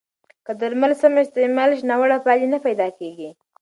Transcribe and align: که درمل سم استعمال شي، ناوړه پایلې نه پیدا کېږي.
که 0.45 0.51
درمل 0.61 0.91
سم 1.01 1.13
استعمال 1.23 1.69
شي، 1.77 1.83
ناوړه 1.89 2.17
پایلې 2.25 2.47
نه 2.53 2.59
پیدا 2.65 2.87
کېږي. 2.99 3.29